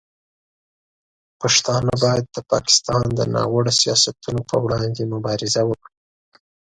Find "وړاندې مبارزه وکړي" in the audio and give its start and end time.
4.65-5.95